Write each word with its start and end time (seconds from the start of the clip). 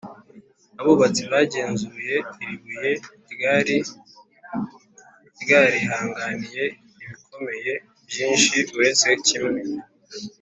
abubatsi 0.79 1.23
bagenzuye 1.33 2.15
iri 2.41 2.55
buye 2.61 2.91
ryari 3.31 3.77
ryarihanganiye 5.41 6.63
ibikomeye 7.01 7.73
byinshi 8.09 8.55
uretse 8.75 9.09
kimwe 9.25 9.61